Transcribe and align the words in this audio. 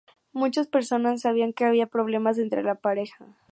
Muchas 0.33 0.65
personas 0.67 1.21
sabían 1.21 1.53
que 1.53 1.63
había 1.63 1.85
problemas 1.85 2.39
entre 2.39 2.63
la 2.63 2.73
pareja.". 2.73 3.23